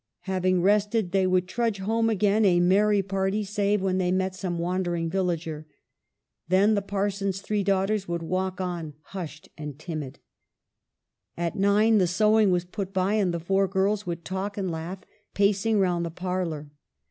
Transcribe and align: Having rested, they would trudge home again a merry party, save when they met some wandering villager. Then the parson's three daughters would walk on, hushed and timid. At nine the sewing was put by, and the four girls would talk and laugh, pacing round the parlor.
Having 0.21 0.63
rested, 0.63 1.11
they 1.11 1.27
would 1.27 1.47
trudge 1.47 1.77
home 1.77 2.09
again 2.09 2.43
a 2.43 2.59
merry 2.59 3.03
party, 3.03 3.43
save 3.43 3.83
when 3.83 3.99
they 3.99 4.11
met 4.11 4.33
some 4.33 4.57
wandering 4.57 5.11
villager. 5.11 5.67
Then 6.47 6.73
the 6.73 6.81
parson's 6.81 7.39
three 7.39 7.63
daughters 7.63 8.07
would 8.07 8.23
walk 8.23 8.59
on, 8.59 8.95
hushed 9.03 9.49
and 9.59 9.77
timid. 9.77 10.17
At 11.37 11.55
nine 11.55 11.99
the 11.99 12.07
sewing 12.07 12.49
was 12.49 12.65
put 12.65 12.91
by, 12.93 13.13
and 13.13 13.31
the 13.31 13.39
four 13.39 13.67
girls 13.67 14.07
would 14.07 14.25
talk 14.25 14.57
and 14.57 14.71
laugh, 14.71 15.03
pacing 15.35 15.77
round 15.79 16.03
the 16.03 16.09
parlor. 16.09 16.71